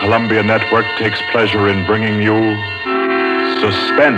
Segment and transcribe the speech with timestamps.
[0.00, 2.32] Columbia Network takes pleasure in bringing you
[3.60, 4.16] Suspense.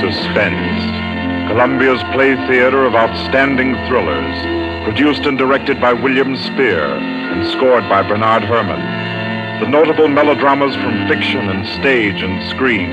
[0.00, 1.48] Suspense.
[1.48, 4.34] Columbia's play theater of outstanding thrillers.
[4.82, 9.60] Produced and directed by William Spier and scored by Bernard Herrmann.
[9.60, 12.92] The notable melodramas from fiction and stage and screen.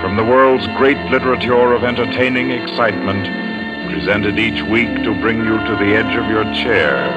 [0.00, 3.26] From the world's great literature of entertaining excitement.
[3.90, 7.10] Presented each week to bring you to the edge of your chair.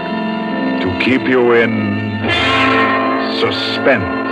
[0.81, 2.19] To keep you in
[3.39, 4.24] suspense.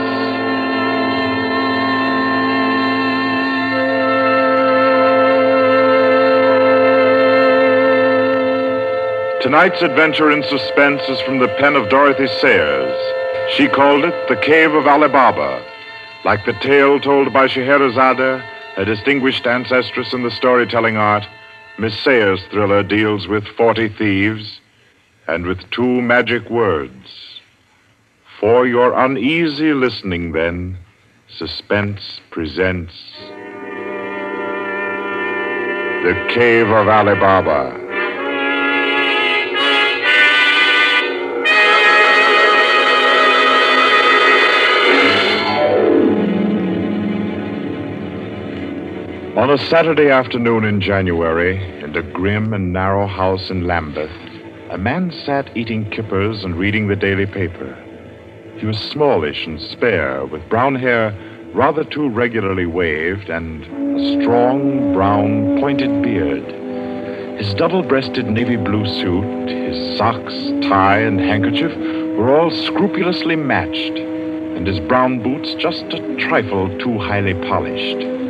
[9.44, 13.52] Tonight's adventure in suspense is from the pen of Dorothy Sayers.
[13.52, 15.62] She called it The Cave of Ali Baba.
[16.24, 18.41] Like the tale told by Scheherazade,
[18.77, 21.27] a distinguished ancestress in the storytelling art,
[21.77, 24.62] Miss Sayers' thriller deals with 40 thieves
[25.27, 27.41] and with two magic words.
[28.40, 30.78] For your uneasy listening, then,
[31.28, 32.94] Suspense presents
[36.05, 37.16] The Cave of Ali
[49.35, 54.12] On a Saturday afternoon in January, in a grim and narrow house in Lambeth,
[54.70, 57.76] a man sat eating kippers and reading the daily paper.
[58.57, 61.17] He was smallish and spare, with brown hair
[61.51, 63.63] rather too regularly waved and
[63.98, 66.45] a strong, brown, pointed beard.
[67.39, 71.75] His double breasted navy blue suit, his socks, tie, and handkerchief
[72.19, 78.22] were all scrupulously matched, and his brown boots just a trifle too highly polished.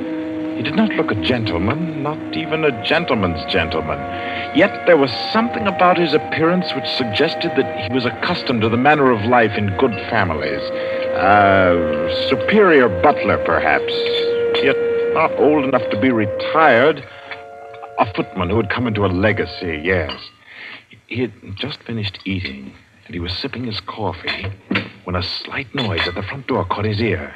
[0.63, 3.99] He did not look a gentleman, not even a gentleman's gentleman.
[4.55, 8.77] Yet there was something about his appearance which suggested that he was accustomed to the
[8.77, 10.61] manner of life in good families.
[11.15, 13.91] A superior butler, perhaps,
[14.63, 14.77] yet
[15.13, 17.05] not old enough to be retired.
[17.99, 20.17] A footman who had come into a legacy, yes.
[21.07, 22.73] He had just finished eating,
[23.05, 24.45] and he was sipping his coffee
[25.03, 27.35] when a slight noise at the front door caught his ear.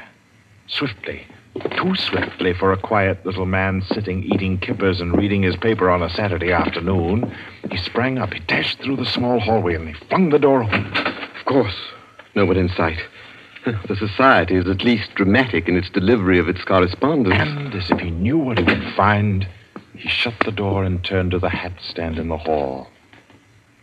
[0.68, 1.28] Swiftly,
[1.76, 6.02] too swiftly for a quiet little man sitting eating kippers and reading his paper on
[6.02, 7.34] a Saturday afternoon.
[7.72, 10.86] He sprang up, he dashed through the small hallway, and he flung the door open.
[10.86, 11.76] Of course,
[12.36, 13.00] no one in sight.
[13.66, 17.36] The society is at least dramatic in its delivery of its correspondence.
[17.38, 19.48] And as if he knew what he would find,
[19.94, 22.88] he shut the door and turned to the hat stand in the hall.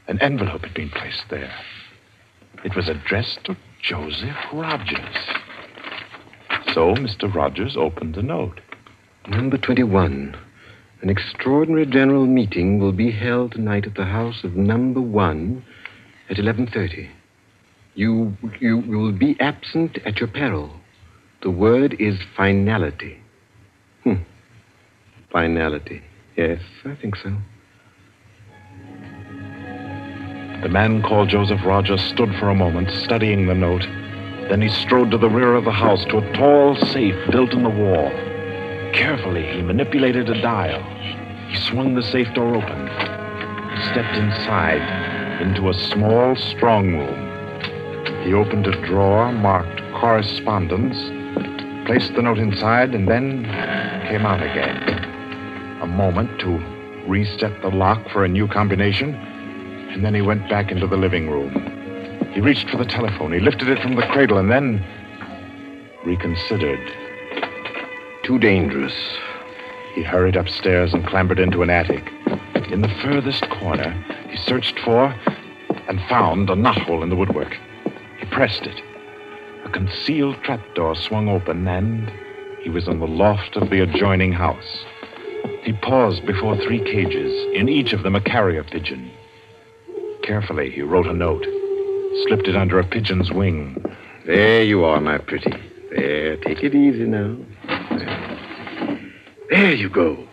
[0.08, 1.52] An envelope had been placed there.
[2.64, 5.43] It was addressed to Joseph Rogers.
[6.74, 7.32] So Mr.
[7.32, 8.60] Rogers opened the note.
[9.28, 10.36] Number 21.
[11.02, 15.64] An extraordinary general meeting will be held tonight at the house of number 1
[16.28, 17.10] at 11:30.
[17.94, 20.80] You you will be absent at your peril.
[21.42, 23.18] The word is finality.
[24.02, 24.24] Hmm.
[25.30, 26.02] Finality.
[26.36, 27.36] Yes, I think so.
[30.62, 33.86] The man called Joseph Rogers stood for a moment, studying the note.
[34.48, 37.62] Then he strode to the rear of the house to a tall safe built in
[37.62, 38.10] the wall.
[38.92, 40.82] Carefully, he manipulated a dial.
[41.48, 42.86] He swung the safe door open.
[42.86, 48.24] He stepped inside into a small strong room.
[48.24, 50.96] He opened a drawer marked correspondence,
[51.86, 53.44] placed the note inside, and then
[54.08, 54.76] came out again.
[55.80, 56.58] A moment to
[57.08, 61.30] reset the lock for a new combination, and then he went back into the living
[61.30, 61.73] room.
[62.34, 63.32] He reached for the telephone.
[63.32, 64.84] He lifted it from the cradle and then
[66.04, 66.80] reconsidered.
[68.24, 68.92] Too dangerous.
[69.94, 72.10] He hurried upstairs and clambered into an attic.
[72.72, 73.92] In the furthest corner,
[74.28, 75.14] he searched for
[75.86, 77.56] and found a knothole in the woodwork.
[78.18, 78.82] He pressed it.
[79.64, 82.10] A concealed trapdoor swung open, and
[82.62, 84.84] he was in the loft of the adjoining house.
[85.62, 89.12] He paused before three cages, in each of them a carrier pigeon.
[90.24, 91.46] Carefully, he wrote a note
[92.26, 93.84] slipped it under a pigeon's wing.
[94.26, 95.52] There you are, my pretty.
[95.90, 97.36] There, take it easy now.
[97.90, 99.12] There,
[99.50, 100.26] there you go.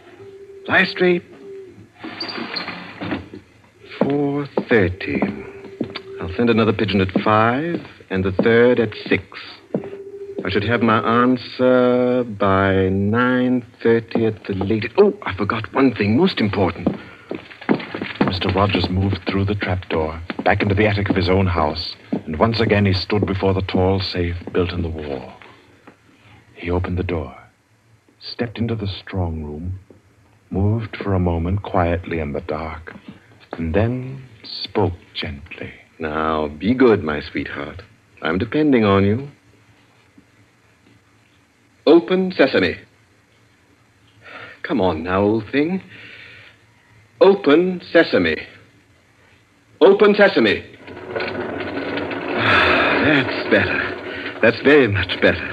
[0.65, 1.23] Fly straight.
[3.99, 6.21] 4.30.
[6.21, 9.23] I'll send another pigeon at 5 and the third at 6.
[10.43, 14.95] I should have my answer by 9.30 at the latest.
[14.97, 16.87] Oh, I forgot one thing most important.
[18.31, 18.55] Mr.
[18.55, 22.61] Rogers moved through the trapdoor, back into the attic of his own house, and once
[22.61, 25.33] again he stood before the tall safe built in the wall.
[26.55, 27.35] He opened the door,
[28.21, 29.77] stepped into the strong room,
[30.49, 32.95] moved for a moment quietly in the dark,
[33.51, 35.73] and then spoke gently.
[35.99, 37.81] Now, be good, my sweetheart.
[38.21, 39.27] I'm depending on you.
[41.85, 42.77] Open sesame.
[44.63, 45.83] Come on now, old thing.
[47.21, 48.35] Open sesame.
[49.79, 50.63] Open sesame.
[52.35, 54.39] Ah, That's better.
[54.41, 55.47] That's very much better.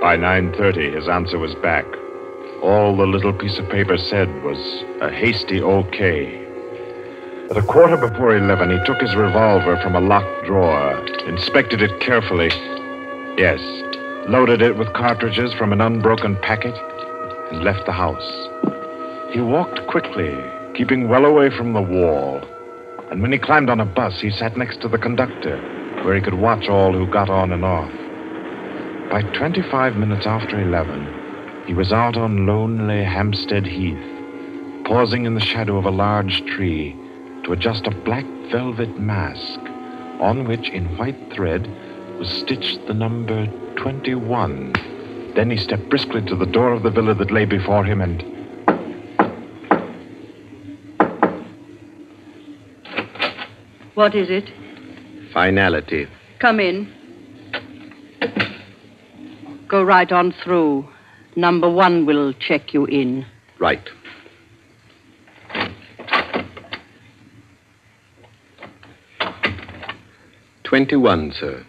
[0.00, 1.84] By 9.30, his answer was back.
[2.62, 6.38] All the little piece of paper said was a hasty okay.
[7.50, 11.98] At a quarter before 11, he took his revolver from a locked drawer, inspected it
[12.00, 12.50] carefully.
[13.38, 13.60] Yes,
[14.28, 16.74] loaded it with cartridges from an unbroken packet,
[17.50, 18.30] and left the house.
[19.32, 20.36] He walked quickly,
[20.74, 22.42] keeping well away from the wall.
[23.10, 25.56] And when he climbed on a bus, he sat next to the conductor,
[26.04, 27.90] where he could watch all who got on and off.
[29.10, 35.40] By 25 minutes after 11, he was out on lonely Hampstead Heath, pausing in the
[35.40, 36.94] shadow of a large tree
[37.44, 39.60] to adjust a black velvet mask
[40.20, 41.66] on which, in white thread,
[42.22, 43.48] was stitched the number
[43.78, 44.72] 21.
[45.34, 48.22] Then he stepped briskly to the door of the villa that lay before him and.
[53.94, 54.48] What is it?
[55.32, 56.06] Finality.
[56.38, 56.94] Come in.
[59.66, 60.88] Go right on through.
[61.34, 63.26] Number one will check you in.
[63.58, 63.88] Right.
[70.62, 71.66] Twenty-one, sir.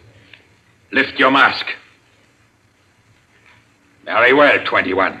[0.94, 1.66] Lift your mask.
[4.04, 5.20] Very well, 21.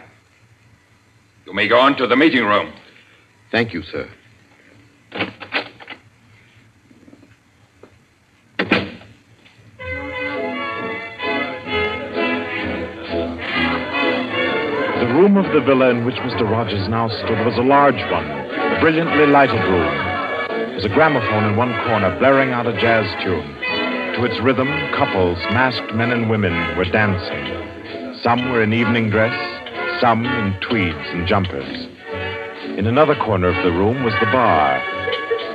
[1.46, 2.72] You may go on to the meeting room.
[3.50, 4.08] Thank you, sir.
[5.10, 5.26] The
[15.12, 16.48] room of the villa in which Mr.
[16.48, 19.92] Rogers now stood was a large one, a brilliantly lighted room.
[20.68, 23.63] There was a gramophone in one corner blaring out a jazz tune.
[24.14, 28.14] To its rhythm, couples, masked men and women, were dancing.
[28.22, 29.34] Some were in evening dress,
[30.00, 31.88] some in tweeds and jumpers.
[32.78, 34.80] In another corner of the room was the bar.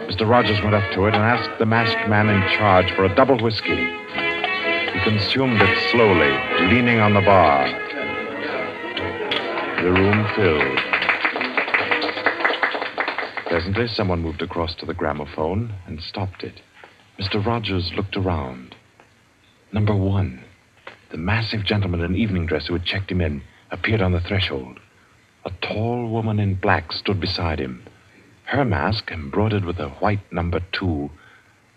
[0.08, 0.30] Mr.
[0.30, 3.38] Rogers went up to it and asked the masked man in charge for a double
[3.42, 3.78] whiskey.
[3.78, 6.32] He consumed it slowly,
[6.70, 7.66] leaning on the bar.
[9.82, 10.80] The room filled.
[13.48, 16.60] Presently, someone moved across to the gramophone and stopped it.
[17.20, 17.46] Mr.
[17.46, 18.76] Rogers looked around.
[19.74, 20.42] Number one,
[21.12, 24.80] the massive gentleman in evening dress who had checked him in, appeared on the threshold.
[25.44, 27.84] A tall woman in black stood beside him.
[28.46, 31.12] Her mask, embroidered with a white number two,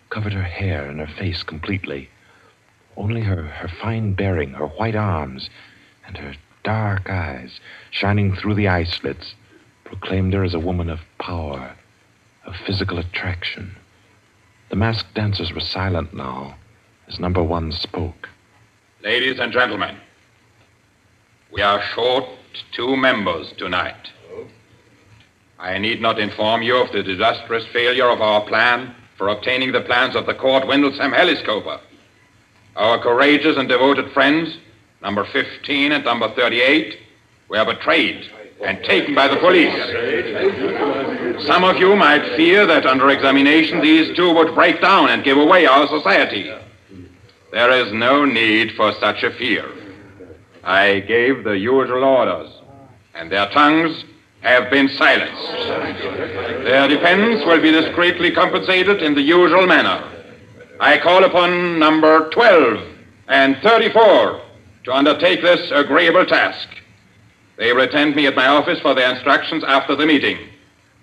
[0.09, 2.09] covered her hair and her face completely.
[2.95, 5.49] Only her, her fine bearing, her white arms,
[6.07, 7.59] and her dark eyes,
[7.91, 9.35] shining through the eye slits,
[9.83, 11.75] proclaimed her as a woman of power,
[12.45, 13.75] of physical attraction.
[14.73, 16.55] The masked dancers were silent now
[17.07, 18.27] as number one spoke.
[19.03, 19.95] Ladies and gentlemen,
[21.51, 22.25] we are short
[22.71, 24.09] two members tonight.
[25.59, 29.81] I need not inform you of the disastrous failure of our plan for obtaining the
[29.81, 31.79] plans of the court Windlesham helicopter.
[32.75, 34.57] Our courageous and devoted friends,
[35.03, 36.97] number 15 and number 38,
[37.47, 38.27] were betrayed
[38.65, 40.72] and taken by the police.
[41.41, 45.37] Some of you might fear that under examination these two would break down and give
[45.37, 46.51] away our society.
[47.51, 49.69] There is no need for such a fear.
[50.63, 52.49] I gave the usual orders,
[53.13, 54.05] and their tongues
[54.41, 55.51] have been silenced.
[56.63, 60.09] Their defense will be discreetly compensated in the usual manner.
[60.79, 62.87] I call upon number 12
[63.27, 64.41] and 34
[64.85, 66.67] to undertake this agreeable task.
[67.57, 70.37] They will attend me at my office for their instructions after the meeting.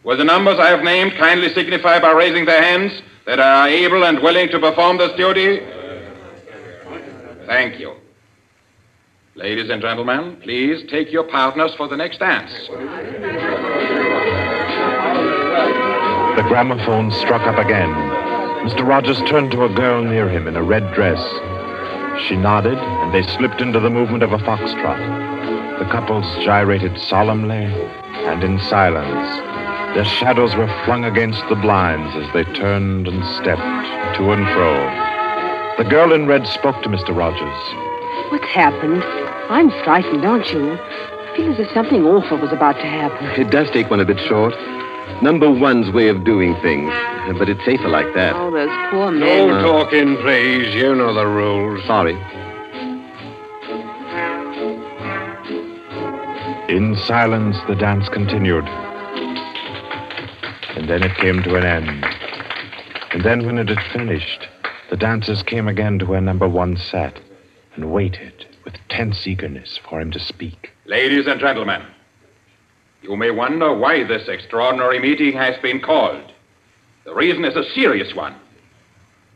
[0.02, 3.68] Will the numbers I have named kindly signify by raising their hands that they are
[3.68, 5.60] able and willing to perform this duty?
[7.46, 7.96] Thank you.
[9.34, 12.50] Ladies and gentlemen, please take your partners for the next dance.
[16.36, 17.90] The gramophone struck up again.
[18.66, 18.86] Mr.
[18.86, 21.20] Rogers turned to a girl near him in a red dress.
[22.26, 25.78] She nodded, and they slipped into the movement of a foxtrot.
[25.78, 27.64] The couples gyrated solemnly
[28.26, 29.49] and in silence.
[29.94, 33.60] Their shadows were flung against the blinds as they turned and stepped
[34.16, 34.72] to and fro.
[35.82, 37.14] The girl in red spoke to Mr.
[37.14, 38.30] Rogers.
[38.30, 39.02] What's happened?
[39.50, 40.74] I'm frightened, aren't you?
[40.74, 43.26] I feel as if something awful was about to happen.
[43.40, 44.54] It does take one a bit short.
[45.22, 46.92] Number one's way of doing things.
[47.36, 48.34] But it's safer like that.
[48.36, 49.48] Oh, those poor men.
[49.48, 50.72] No talking, please.
[50.74, 51.84] You know the rules.
[51.86, 52.14] Sorry.
[56.68, 58.64] In silence, the dance continued.
[60.80, 62.06] And then it came to an end.
[63.12, 64.48] And then, when it had finished,
[64.88, 67.20] the dancers came again to where number one sat
[67.74, 70.70] and waited with tense eagerness for him to speak.
[70.86, 71.82] Ladies and gentlemen,
[73.02, 76.32] you may wonder why this extraordinary meeting has been called.
[77.04, 78.34] The reason is a serious one.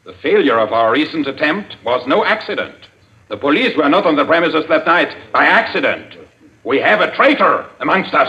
[0.06, 2.88] The failure of our recent attempt was no accident.
[3.28, 6.16] The police were not on the premises that night by accident.
[6.64, 8.28] We have a traitor amongst us.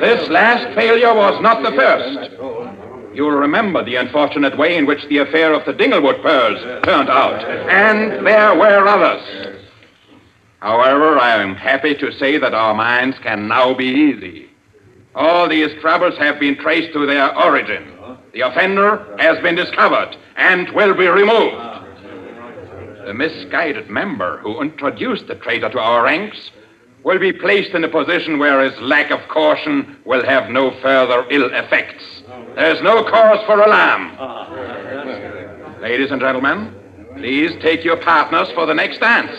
[0.00, 2.32] This last failure was not the first.
[3.14, 7.44] You'll remember the unfortunate way in which the affair of the Dinglewood pearls turned out.
[7.68, 9.58] And there were others.
[10.60, 14.48] However, I am happy to say that our minds can now be easy.
[15.14, 17.92] All these troubles have been traced to their origin.
[18.32, 21.56] The offender has been discovered and will be removed.
[23.04, 26.50] The misguided member who introduced the traitor to our ranks
[27.04, 31.26] will be placed in a position where his lack of caution will have no further
[31.30, 32.22] ill effects.
[32.54, 34.16] There's no cause for alarm.
[35.80, 36.74] Ladies and gentlemen,
[37.16, 39.32] please take your partners for the next dance.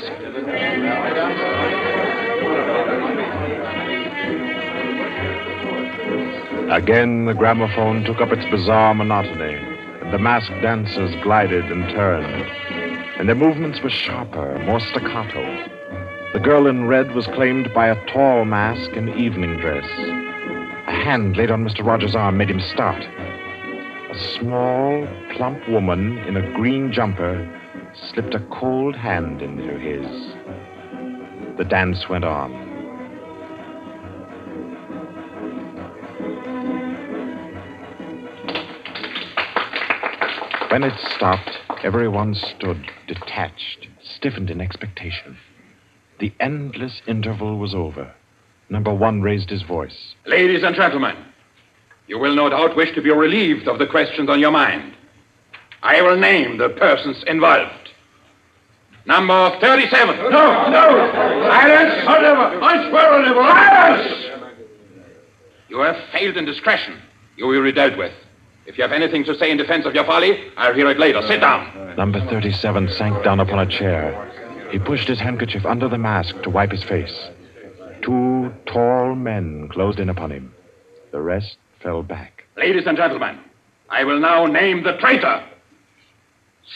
[6.72, 9.56] Again, the gramophone took up its bizarre monotony,
[10.02, 12.44] and the masked dancers glided and turned,
[13.20, 15.70] and their movements were sharper, more staccato.
[16.34, 19.86] The girl in red was claimed by a tall mask in evening dress.
[20.88, 21.86] A hand laid on Mr.
[21.86, 23.04] Rogers' arm made him start.
[23.04, 27.48] A small, plump woman in a green jumper
[27.94, 30.08] slipped a cold hand into his.
[31.60, 32.52] The dance went on.
[40.72, 45.38] When it stopped, everyone stood detached, stiffened in expectation.
[46.20, 48.14] The endless interval was over.
[48.70, 50.16] Number one raised his voice.
[50.26, 51.16] Ladies and gentlemen,
[52.08, 54.94] you will no doubt wish to be relieved of the questions on your mind.
[55.82, 57.90] I will name the persons involved.
[59.06, 60.18] Number 37.
[60.18, 61.12] No, no!
[61.50, 62.08] Silence!
[62.08, 62.64] I never.
[62.64, 63.42] I swear I never.
[63.42, 64.54] Silence!
[65.68, 67.02] You have failed in discretion.
[67.36, 68.14] You will be dealt with.
[68.66, 71.22] If you have anything to say in defense of your folly, I'll hear it later.
[71.28, 71.96] Sit down.
[71.98, 74.14] Number 37 sank down upon a chair.
[74.74, 77.30] He pushed his handkerchief under the mask to wipe his face.
[78.02, 80.52] Two tall men closed in upon him.
[81.12, 82.46] The rest fell back.
[82.58, 83.38] Ladies and gentlemen,
[83.92, 85.44] I will now name the traitor.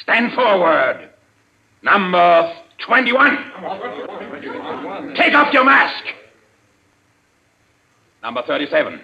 [0.03, 1.09] Stand forward.
[1.81, 2.53] Number
[2.85, 3.35] 21.
[5.15, 6.03] Take off your mask.
[8.21, 9.01] Number 37.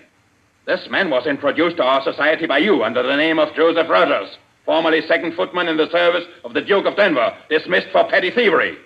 [0.68, 4.38] This man was introduced to our society by you under the name of Joseph Rogers,
[4.66, 8.78] formerly second footman in the service of the Duke of Denver, dismissed for petty thievery.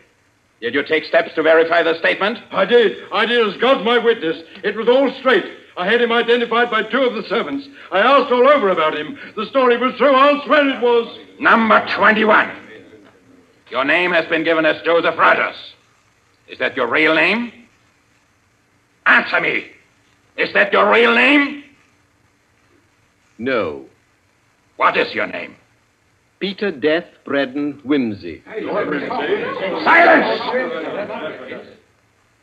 [0.61, 2.39] Did you take steps to verify the statement?
[2.51, 2.97] I did.
[3.11, 4.41] I did as God's my witness.
[4.63, 5.45] It was all straight.
[5.77, 7.67] I had him identified by two of the servants.
[7.91, 9.19] I asked all over about him.
[9.35, 10.13] The story was true.
[10.13, 11.19] I'll swear it was.
[11.39, 12.51] Number 21.
[13.69, 15.55] Your name has been given as Joseph Rogers.
[16.47, 17.51] Is that your real name?
[19.05, 19.67] Answer me.
[20.37, 21.63] Is that your real name?
[23.37, 23.85] No.
[24.77, 25.55] What is your name?
[26.39, 28.43] Peter Death Bredon Wimsey.
[29.83, 30.41] Silence!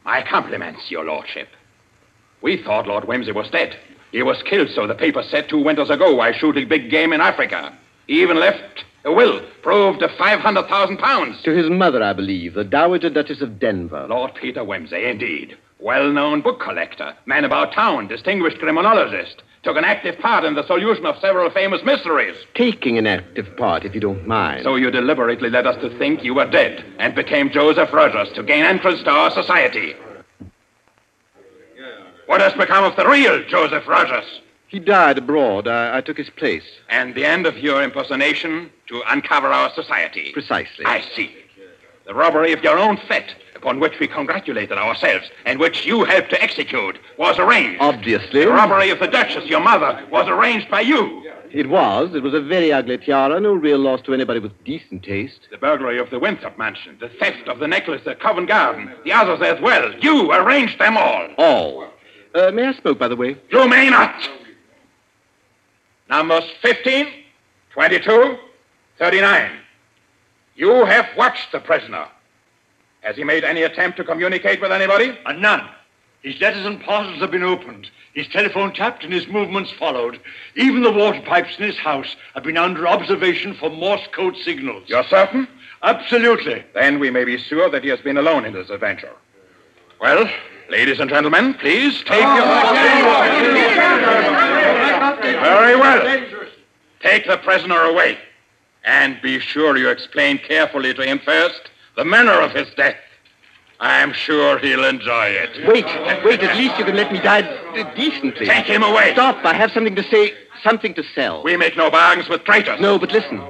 [0.05, 1.49] My compliments, your lordship.
[2.43, 3.77] We thought Lord Wimsey was dead.
[4.11, 7.21] He was killed, so the paper said two winters ago, while shooting big game in
[7.21, 7.73] Africa.
[8.07, 11.43] He even left a will, proved to 500,000 pounds.
[11.43, 14.07] To his mother, I believe, the Dowager Duchess of Denver.
[14.09, 15.57] Lord Peter Whimsy, indeed.
[15.79, 19.43] Well known book collector, man about town, distinguished criminologist.
[19.65, 22.37] Took an active part in the solution of several famous mysteries.
[22.55, 24.63] Taking an active part, if you don't mind.
[24.63, 28.43] So you deliberately led us to think you were dead and became Joseph Rogers to
[28.43, 29.95] gain entrance to our society.
[32.27, 34.41] What has become of the real Joseph Rogers?
[34.69, 35.67] He died abroad.
[35.67, 36.65] I, I took his place.
[36.91, 40.31] And the end of your impersonation to uncover our society.
[40.33, 40.85] Precisely.
[40.85, 41.35] I see.
[42.07, 46.29] The robbery of your own fete, upon which we congratulated ourselves, and which you helped
[46.29, 47.81] to execute, was arranged.
[47.81, 48.45] Obviously.
[48.45, 51.23] The robbery of the Duchess, your mother, was arranged by you.
[51.51, 52.15] It was.
[52.15, 53.41] It was a very ugly tiara.
[53.41, 55.49] No real loss to anybody with decent taste.
[55.51, 59.13] The burglary of the Winthrop mansion, the theft of the necklace at Covent Garden, the
[59.13, 59.95] others as well.
[59.99, 61.29] You arranged them all.
[61.39, 61.89] All.
[62.35, 63.39] Uh, may I smoke, by the way?
[63.51, 64.29] You may not.
[66.11, 67.07] Numbers 15,
[67.73, 68.37] 22,
[68.99, 69.51] 39.
[70.55, 72.09] You have watched the prisoner.
[73.05, 75.17] Has he made any attempt to communicate with anybody?
[75.27, 75.69] Uh, none.
[76.23, 77.91] His letters and parcels have been opened.
[78.15, 80.19] His telephone tapped and his movements followed.
[80.57, 84.85] Even the water pipes in his house have been under observation for Morse code signals.
[84.87, 85.47] You're certain?
[85.83, 86.65] Absolutely.
[86.73, 89.13] Then we may be sure that he has been alone in this adventure.
[90.01, 90.27] Well,
[90.71, 92.47] ladies and gentlemen, please take your.
[95.43, 96.27] Very well.
[97.01, 98.17] Take the prisoner away.
[98.87, 102.97] And be sure you explain carefully to him first the manner of his death.
[103.81, 105.67] I'm sure he'll enjoy it.
[105.67, 105.85] Wait,
[106.25, 107.43] wait, at least you can let me die
[107.95, 108.47] decently.
[108.47, 109.13] Take him away.
[109.13, 110.33] Stop, I have something to say,
[110.63, 111.43] something to sell.
[111.43, 112.81] We make no bargains with traitors.
[112.81, 113.43] No, but listen.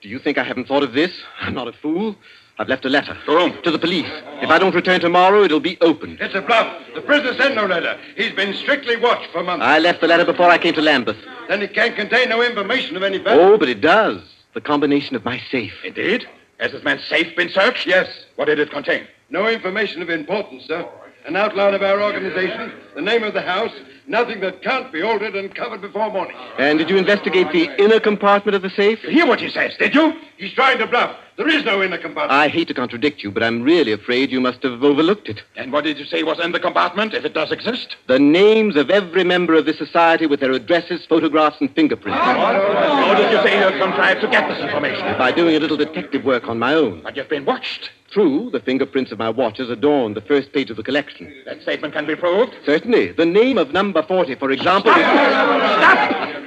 [0.00, 1.12] Do you think I haven't thought of this?
[1.40, 2.16] I'm not a fool.
[2.60, 3.16] I've left a letter.
[3.26, 3.62] To whom?
[3.62, 4.10] To the police.
[4.42, 6.20] If I don't return tomorrow, it'll be opened.
[6.20, 6.82] It's a bluff.
[6.94, 7.96] The prisoner sent no letter.
[8.16, 9.64] He's been strictly watched for months.
[9.64, 11.16] I left the letter before I came to Lambeth.
[11.46, 13.40] Then it can't contain no information of any value.
[13.40, 14.20] Oh, but it does.
[14.54, 15.72] The combination of my safe.
[15.84, 16.28] Indeed?
[16.58, 17.86] Has this man's safe been searched?
[17.86, 18.08] Yes.
[18.36, 19.06] What did it contain?
[19.30, 20.88] No information of importance, sir.
[21.26, 23.72] An outline of our organization, the name of the house,
[24.08, 26.36] nothing that can't be altered and covered before morning.
[26.58, 29.02] And did you investigate the inner compartment of the safe?
[29.04, 30.14] You hear what he says, did you?
[30.36, 31.16] He's trying to bluff.
[31.36, 32.32] There is no inner compartment.
[32.32, 35.42] I hate to contradict you, but I'm really afraid you must have overlooked it.
[35.56, 37.96] And what did you say was in the compartment, if it does exist?
[38.08, 42.18] The names of every member of this society with their addresses, photographs, and fingerprints.
[42.18, 45.16] How did you say you contrived to get this information?
[45.16, 47.02] By doing a little detective work on my own.
[47.02, 47.90] But you've been watched.
[48.10, 51.32] True, the fingerprints of my watches adorn the first page of the collection.
[51.44, 52.54] That statement can be proved.
[52.64, 53.12] Certainly.
[53.12, 54.90] The name of number 40, for example.
[54.92, 56.38] is- Stop!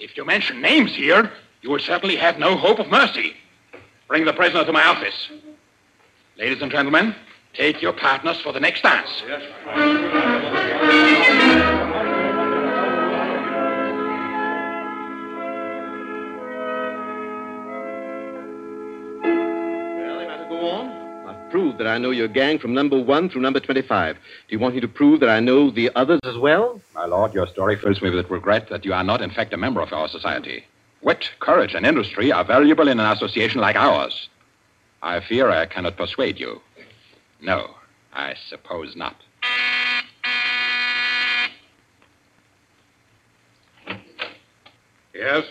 [0.00, 1.30] If you mention names here,
[1.62, 3.34] you will certainly have no hope of mercy.
[4.08, 5.30] Bring the prisoner to my office.
[6.38, 7.14] Ladies and gentlemen,
[7.54, 9.08] take your partners for the next dance.
[9.66, 10.55] Well,
[21.86, 24.16] that I know your gang from number one through number 25.
[24.16, 26.80] Do you want me to prove that I know the others as well?
[26.96, 29.56] My lord, your story fills me with regret that you are not, in fact, a
[29.56, 30.64] member of our society.
[31.02, 34.28] Wit, courage, and industry are valuable in an association like ours.
[35.00, 36.60] I fear I cannot persuade you.
[37.40, 37.76] No,
[38.12, 39.14] I suppose not.
[45.14, 45.44] Yes?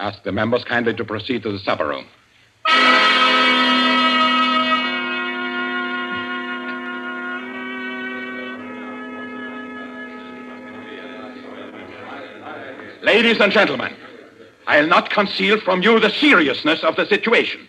[0.00, 2.06] Ask the members kindly to proceed to the supper room.
[13.18, 13.96] Ladies and gentlemen,
[14.68, 17.66] I'll not conceal from you the seriousness of the situation.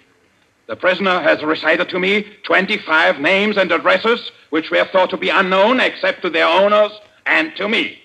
[0.68, 5.30] The prisoner has recited to me 25 names and addresses which were thought to be
[5.30, 6.92] unknown except to their owners
[7.26, 8.00] and to me.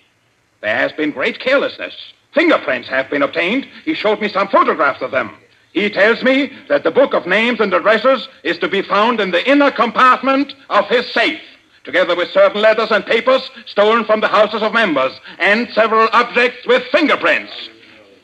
[0.62, 1.94] There has been great carelessness.
[2.32, 3.68] Fingerprints have been obtained.
[3.84, 5.36] He showed me some photographs of them.
[5.74, 9.32] He tells me that the book of names and addresses is to be found in
[9.32, 11.42] the inner compartment of his safe,
[11.84, 16.66] together with certain letters and papers stolen from the houses of members, and several objects
[16.66, 17.52] with fingerprints.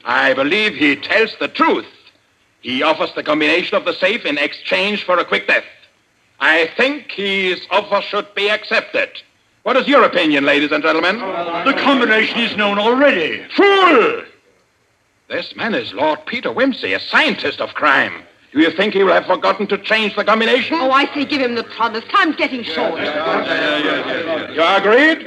[0.04, 1.86] I believe he tells the truth.
[2.62, 5.64] He offers the combination of the safe in exchange for a quick death.
[6.40, 9.10] I think his offer should be accepted.
[9.62, 11.18] What is your opinion, ladies and gentlemen?
[11.18, 13.44] The combination is known already.
[13.54, 14.22] Fool!
[15.28, 18.22] This man is Lord Peter Wimsey, a scientist of crime.
[18.52, 20.76] Do you think he will have forgotten to change the combination?
[20.80, 22.04] Oh, I say give him the promise.
[22.10, 23.00] Time's getting short.
[23.00, 25.18] You agreed?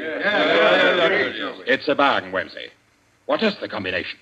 [1.66, 2.70] It's a bargain, Wimsey.
[3.26, 4.20] What is the combination?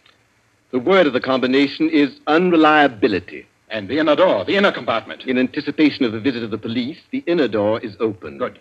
[0.72, 3.48] The word of the combination is unreliability.
[3.70, 5.24] And the inner door, the inner compartment.
[5.24, 8.38] In anticipation of the visit of the police, the inner door is open.
[8.38, 8.60] Good.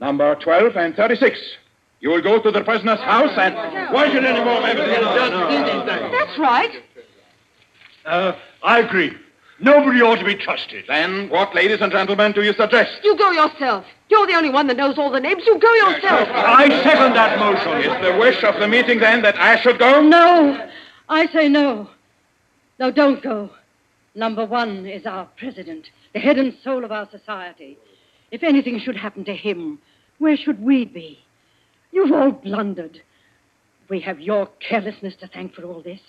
[0.00, 1.38] Number 12 and 36.
[2.00, 3.54] You will go to the prisoner's house and.
[3.92, 5.32] Why should any more members just
[6.10, 6.82] That's right.
[8.06, 9.14] Uh, I agree.
[9.60, 10.86] Nobody ought to be trusted.
[10.88, 12.92] Then, what, ladies and gentlemen, do you suggest?
[13.04, 13.84] You go yourself.
[14.08, 15.42] You're the only one that knows all the names.
[15.46, 16.28] You go yourself.
[16.32, 17.78] I second that motion.
[17.78, 20.00] Is the wish of the meeting, then, that I should go?
[20.02, 20.68] No.
[21.08, 21.90] I say no.
[22.78, 23.50] No, don't go.
[24.14, 27.78] Number one is our president, the head and soul of our society.
[28.30, 29.78] If anything should happen to him,
[30.18, 31.20] where should we be?
[31.92, 33.02] You've all blundered.
[33.88, 36.00] We have your carelessness to thank for all this.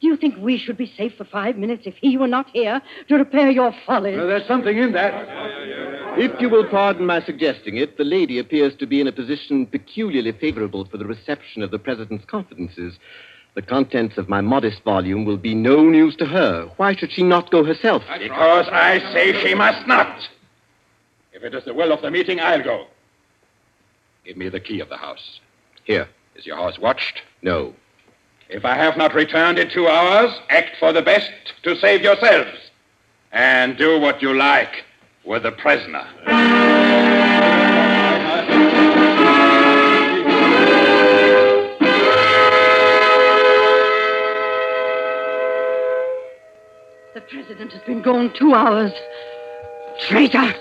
[0.00, 2.80] Do you think we should be safe for five minutes if he were not here
[3.08, 4.16] to repair your follies?
[4.16, 5.12] there's something in that.
[6.18, 9.66] If you will pardon my suggesting it, the lady appears to be in a position
[9.66, 12.98] peculiarly favorable for the reception of the President's confidences.
[13.54, 16.70] The contents of my modest volume will be no news to her.
[16.76, 18.02] Why should she not go herself?
[18.18, 20.28] Because I say she must not.
[21.32, 22.86] If it is the will of the meeting, I'll go.
[24.24, 25.40] Give me the key of the house.
[25.84, 26.08] Here.
[26.36, 27.22] Is your house watched?
[27.42, 27.74] No.
[28.52, 31.30] If I have not returned in two hours, act for the best
[31.62, 32.50] to save yourselves.
[33.30, 34.84] And do what you like
[35.24, 36.04] with the prisoner.
[47.14, 48.92] The president has been gone two hours.
[50.08, 50.52] Traitor!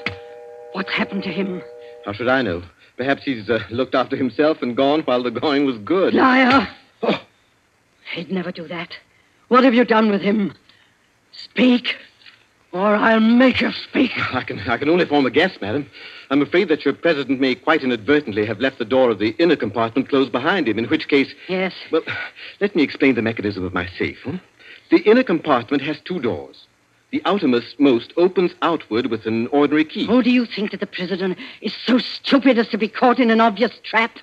[0.73, 1.63] What's happened to him?
[2.05, 2.61] How should I know?
[2.97, 6.13] Perhaps he's uh, looked after himself and gone while the going was good.
[6.13, 6.67] Liar!
[8.13, 8.93] He'd never do that.
[9.49, 10.53] What have you done with him?
[11.31, 11.95] Speak,
[12.71, 14.11] or I'll make you speak.
[14.33, 15.89] I can, I can only form a guess, madam.
[16.29, 19.55] I'm afraid that your president may quite inadvertently have left the door of the inner
[19.55, 21.33] compartment closed behind him, in which case.
[21.47, 21.73] Yes.
[21.91, 22.03] Well,
[22.59, 24.19] let me explain the mechanism of my safe.
[24.23, 24.37] hmm?
[24.91, 26.65] The inner compartment has two doors.
[27.11, 30.05] The outermost most opens outward with an ordinary key.
[30.07, 33.31] Oh, do you think that the president is so stupid as to be caught in
[33.31, 34.19] an obvious trap?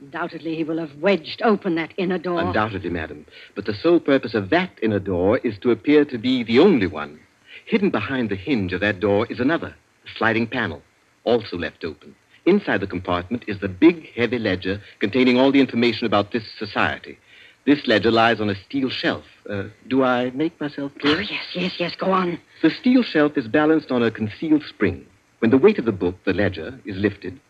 [0.00, 2.40] Undoubtedly, he will have wedged open that inner door.
[2.40, 3.24] Undoubtedly, madam.
[3.54, 6.86] But the sole purpose of that inner door is to appear to be the only
[6.86, 7.18] one.
[7.64, 10.82] Hidden behind the hinge of that door is another, a sliding panel,
[11.24, 12.14] also left open.
[12.44, 17.18] Inside the compartment is the big, heavy ledger containing all the information about this society.
[17.64, 19.24] This ledger lies on a steel shelf.
[19.48, 21.14] Uh, do I make myself clear?
[21.14, 21.28] Oh, clear?
[21.30, 22.38] yes, yes, yes, go on.
[22.62, 25.04] The steel shelf is balanced on a concealed spring.
[25.40, 27.40] When the weight of the book, the ledger, is lifted,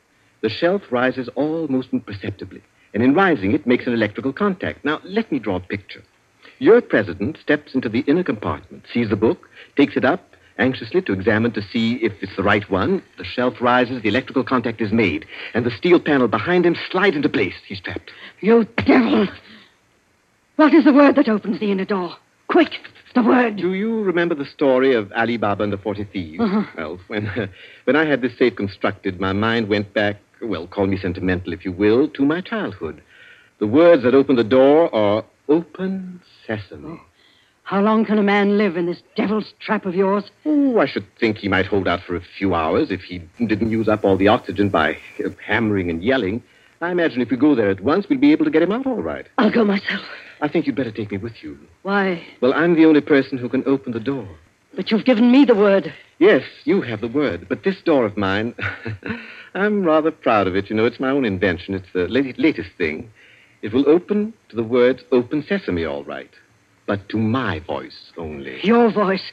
[0.43, 2.63] the shelf rises almost imperceptibly,
[2.95, 4.85] and in rising, it makes an electrical contact.
[4.85, 6.03] Now, let me draw a picture.
[6.59, 11.13] Your president steps into the inner compartment, sees the book, takes it up anxiously to
[11.13, 13.03] examine to see if it's the right one.
[13.19, 17.17] The shelf rises, the electrical contact is made, and the steel panel behind him slides
[17.17, 17.55] into place.
[17.67, 18.11] He's trapped.
[18.41, 19.29] You devil!
[20.57, 22.17] What is the word that opens the inner door?
[22.49, 22.73] Quick,
[23.15, 23.57] the word.
[23.57, 26.41] Do you remember the story of Ali Baba and the Forty Thieves?
[26.41, 26.65] Uh-huh.
[26.77, 27.51] Well, when,
[27.85, 31.65] when I had this safe constructed, my mind went back, well, call me sentimental if
[31.65, 33.03] you will, to my childhood.
[33.59, 37.01] The words that open the door are open sesame.
[37.63, 40.31] How long can a man live in this devil's trap of yours?
[40.45, 43.71] Oh, I should think he might hold out for a few hours if he didn't
[43.71, 46.45] use up all the oxygen by uh, hammering and yelling.
[46.81, 48.87] I imagine if we go there at once, we'll be able to get him out
[48.87, 49.27] all right.
[49.39, 50.05] I'll go myself.
[50.41, 51.59] I think you'd better take me with you.
[51.83, 52.25] Why?
[52.41, 54.29] Well, I'm the only person who can open the door.
[54.77, 55.93] But you've given me the word.
[56.19, 57.49] Yes, you have the word.
[57.49, 58.55] But this door of mine,
[59.55, 60.69] I'm rather proud of it.
[60.71, 61.75] You know, it's my own invention.
[61.75, 63.11] It's the lat- latest thing.
[63.63, 66.31] It will open to the words open sesame, all right.
[66.87, 68.61] But to my voice only.
[68.63, 69.33] Your voice.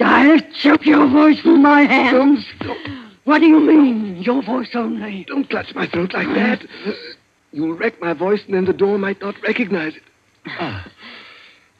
[0.00, 2.46] I'll choke your voice from my hands.
[2.60, 3.08] Don't, don't.
[3.24, 5.24] What do you mean, your voice only?
[5.24, 6.64] Don't clutch my throat like that.
[7.52, 10.02] You'll wreck my voice, and then the door might not recognize it.
[10.46, 10.90] Ah,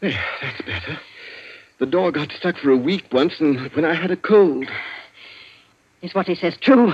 [0.00, 0.98] there, that's better.
[1.78, 4.66] The door got stuck for a week once, and when I had a cold.
[6.02, 6.92] Is what he says true?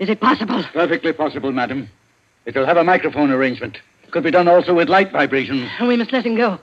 [0.00, 0.64] Is it possible?
[0.72, 1.88] Perfectly possible, madam.
[2.44, 3.78] It'll have a microphone arrangement.
[4.10, 5.70] Could be done also with light vibrations.
[5.80, 6.58] We must let him go.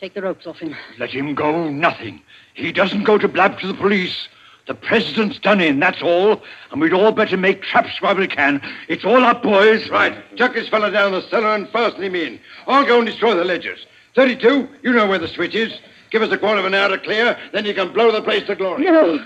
[0.00, 0.76] Take the ropes off him.
[0.98, 2.20] Let him go, nothing.
[2.54, 4.28] He doesn't go to blab to the police.
[4.66, 6.42] The president's done in, that's all.
[6.70, 8.60] And we'd all better make traps while we can.
[8.88, 9.88] It's all up, boys.
[9.88, 10.14] Right.
[10.36, 12.40] Chuck this fellow down the cellar and fasten him in.
[12.66, 13.86] I'll go and destroy the ledgers.
[14.14, 15.72] 32, you know where the switch is.
[16.12, 18.46] Give us a quarter of an hour to clear, then you can blow the place
[18.46, 18.84] to glory.
[18.84, 19.24] No.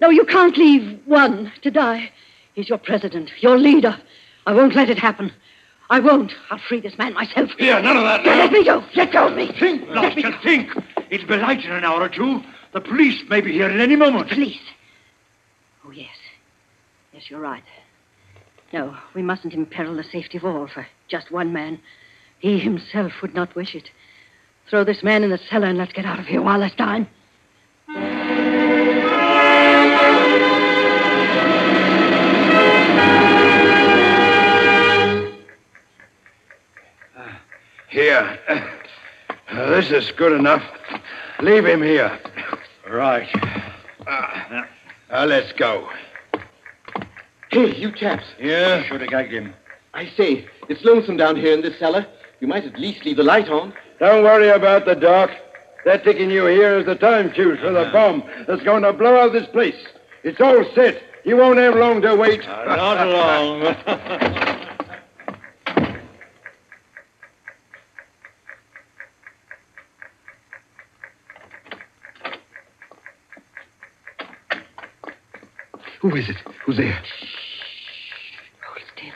[0.00, 2.10] No, you can't leave one to die.
[2.54, 3.96] He's your president, your leader.
[4.44, 5.32] I won't let it happen.
[5.90, 6.32] I won't.
[6.50, 7.50] I'll free this man myself.
[7.56, 8.84] Here, none of that Now, let me go.
[8.96, 9.52] Let go of me.
[9.60, 10.70] Think, Blaster, think.
[11.08, 12.42] It'll be light in an hour or two.
[12.72, 14.28] The police may be here at any moment.
[14.28, 14.58] Police.
[15.86, 16.16] Oh, yes.
[17.12, 17.62] Yes, you're right.
[18.72, 21.78] No, we mustn't imperil the safety of all for just one man.
[22.40, 23.90] He himself would not wish it.
[24.72, 27.06] Throw this man in the cellar and let's get out of here while there's time.
[37.90, 38.38] Here.
[39.50, 40.62] Uh, this is good enough.
[41.40, 42.18] Leave him here.
[42.88, 43.28] Right.
[44.06, 44.62] Uh,
[45.10, 45.86] uh, let's go.
[47.50, 48.24] Hey, you chaps.
[48.40, 48.82] Yeah?
[48.84, 49.52] Should have gagged him.
[49.92, 52.06] I say, it's lonesome down here in this cellar.
[52.40, 53.74] You might at least leave the light on.
[54.02, 55.30] Don't worry about the dark.
[55.84, 59.16] They're taking you here as the time fuse for the bomb that's going to blow
[59.16, 59.76] out this place.
[60.24, 61.00] It's all set.
[61.24, 62.40] You won't have long to wait.
[62.48, 63.60] Uh, not long.
[76.00, 76.38] Who is it?
[76.64, 77.00] Who's there?
[77.04, 77.24] Shh.
[78.66, 79.14] Hold still,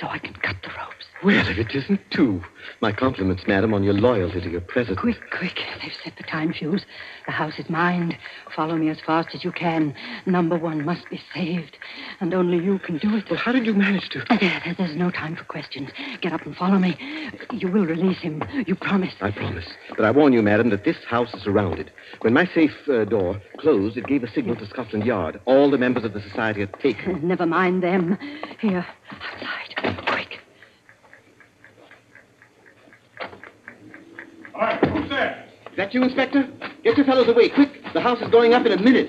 [0.00, 1.01] so I can cut the ropes.
[1.24, 2.42] Well, if it isn't two.
[2.80, 4.98] My compliments, madam, on your loyalty to your president.
[4.98, 5.56] Quick, quick.
[5.80, 6.84] They've set the time fuse.
[7.26, 8.16] The house is mined.
[8.56, 9.94] Follow me as fast as you can.
[10.26, 11.76] Number one must be saved.
[12.20, 13.30] And only you can do it.
[13.30, 14.24] Well, how did you manage to?
[14.28, 15.90] There, there- there's no time for questions.
[16.20, 16.96] Get up and follow me.
[17.52, 18.42] You will release him.
[18.66, 19.14] You promise.
[19.20, 19.66] I promise.
[19.90, 21.92] But I warn you, madam, that this house is surrounded.
[22.22, 25.40] When my safe uh, door closed, it gave a signal to Scotland Yard.
[25.44, 27.20] All the members of the society had taken.
[27.28, 28.18] Never mind them.
[28.60, 30.06] Here, outside.
[30.06, 30.40] Quick.
[34.54, 35.44] All right, who's there?
[35.72, 36.50] Is that you, Inspector?
[36.84, 37.70] Get your fellows away, quick.
[37.94, 39.08] The house is going up in a minute.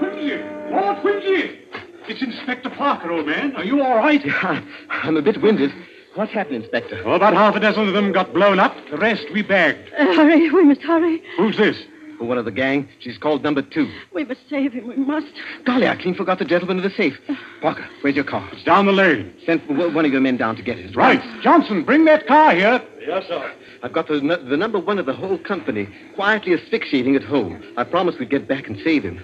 [0.00, 0.70] Wimsey!
[0.70, 1.58] Lord Wimsey!
[2.06, 3.56] It's Inspector Parker, old man.
[3.56, 4.24] Are you all right?
[4.24, 5.72] Yeah, I'm a bit winded.
[6.18, 7.00] What's happened, Inspector?
[7.04, 8.74] Well, about half a dozen of them got blown up.
[8.90, 9.92] The rest we bagged.
[9.96, 11.22] Uh, hurry, we must hurry.
[11.36, 11.80] Who's this?
[12.18, 12.88] One of the gang.
[12.98, 13.88] She's called number two.
[14.12, 14.88] We must save him.
[14.88, 15.28] We must.
[15.64, 17.16] Golly, I clean forgot the gentleman in the safe.
[17.60, 18.48] Parker, where's your car?
[18.50, 19.32] It's down the lane.
[19.46, 20.96] Send w- one of your men down to get it.
[20.96, 21.22] Right.
[21.40, 22.82] Johnson, bring that car here.
[23.06, 23.52] Yes, sir.
[23.84, 27.62] I've got the, n- the number one of the whole company quietly asphyxiating at home.
[27.76, 29.22] I promised we'd get back and save him.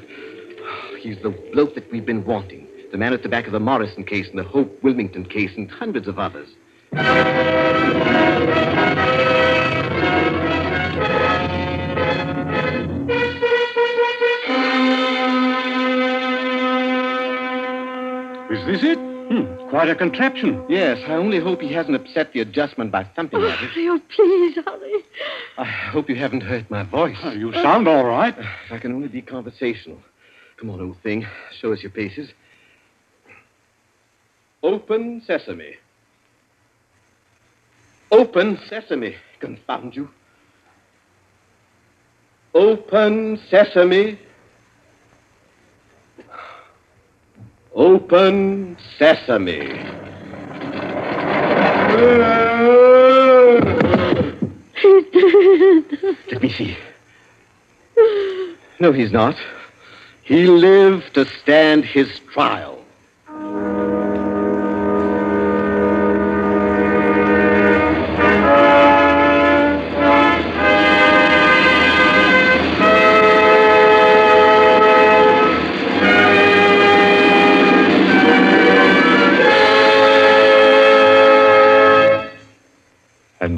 [1.00, 2.68] He's the bloke that we've been wanting.
[2.92, 5.68] The man at the back of the Morrison case and the Hope Wilmington case and
[5.68, 6.48] hundreds of others.
[6.94, 7.00] Is
[18.66, 18.98] this it?
[18.98, 20.64] Hmm, quite a contraption.
[20.68, 23.70] Yes, I only hope he hasn't upset the adjustment by thumping at it.
[23.76, 25.04] Oh, please, hurry.
[25.58, 27.16] I hope you haven't hurt my voice.
[27.24, 28.36] Oh, you sound all right.
[28.38, 29.98] If I can only be conversational.
[30.58, 31.26] Come on, old thing.
[31.60, 32.30] Show us your paces.
[34.62, 35.74] Open sesame.
[38.10, 39.16] Open sesame.
[39.40, 40.08] Confound you.
[42.54, 44.18] Open sesame.
[47.74, 49.60] Open sesame.
[54.76, 55.98] He's dead.
[56.30, 56.76] Let me see.
[58.80, 59.36] No, he's not.
[60.22, 62.73] He lived to stand his trial.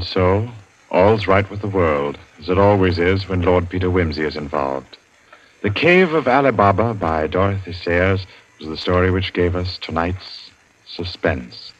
[0.06, 0.48] So,
[0.88, 4.96] all's right with the world, as it always is when Lord Peter Wimsey is involved.
[5.62, 8.24] The Cave of Ali Baba by Dorothy Sayers
[8.60, 10.50] was the story which gave us tonight's
[10.86, 11.72] Suspense.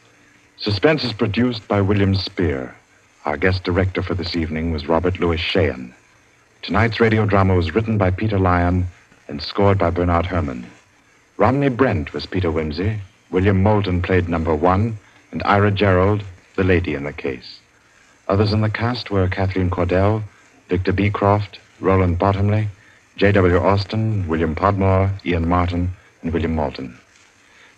[0.57, 2.75] Suspense is produced by William Spier.
[3.23, 5.93] Our guest director for this evening was Robert Lewis Shayon.
[6.63, 8.87] Tonight's radio drama was written by Peter Lyon
[9.29, 10.65] and scored by Bernard Herrmann.
[11.37, 12.99] Romney Brent was Peter Wimsey,
[13.31, 14.99] William Moulton played number one,
[15.31, 16.23] and Ara Gerald,
[16.57, 17.59] the lady in the case.
[18.29, 20.21] Others in the cast were Kathleen Cordell,
[20.67, 22.67] Victor Beecroft, Roland Bottomley,
[23.15, 23.57] J.W.
[23.57, 26.97] Austin, William Podmore, Ian Martin, and William Moulton.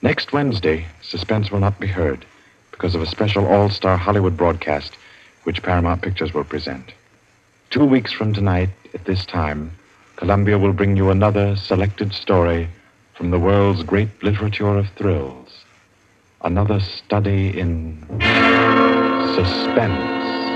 [0.02, 2.26] Next Wednesday, Suspense will not be heard
[2.72, 4.98] because of a special all star Hollywood broadcast
[5.44, 6.94] which Paramount Pictures will present.
[7.70, 9.72] Two weeks from tonight, at this time,
[10.16, 12.68] Columbia will bring you another selected story
[13.14, 15.64] from the world's great literature of thrills.
[16.42, 17.98] Another study in
[19.36, 20.49] suspense.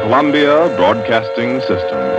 [0.00, 2.09] Columbia Broadcasting System.